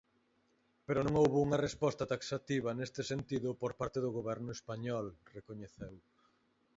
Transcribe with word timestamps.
"Pero 0.85 0.99
non 1.01 1.17
houbo 1.19 1.37
unha 1.45 1.61
resposta 1.67 2.09
taxativa 2.13 2.77
neste 2.77 3.01
sentido 3.11 3.49
por 3.61 3.71
parte 3.79 3.99
do 4.01 4.13
Goberno 4.17 4.51
español", 4.57 5.05
recoñeceu. 5.35 5.93